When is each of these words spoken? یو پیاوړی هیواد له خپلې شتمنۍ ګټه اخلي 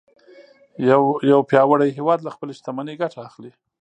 یو 1.31 1.39
پیاوړی 1.49 1.89
هیواد 1.97 2.19
له 2.23 2.31
خپلې 2.35 2.53
شتمنۍ 2.59 2.95
ګټه 3.01 3.19
اخلي 3.27 3.51